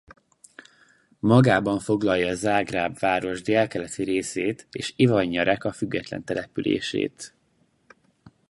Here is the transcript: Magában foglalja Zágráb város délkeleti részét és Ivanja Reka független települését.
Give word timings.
Magában 1.19 1.79
foglalja 1.79 2.35
Zágráb 2.35 2.99
város 2.99 3.41
délkeleti 3.41 4.03
részét 4.03 4.67
és 4.71 4.93
Ivanja 4.95 5.43
Reka 5.43 5.71
független 5.71 6.23
települését. 6.23 7.33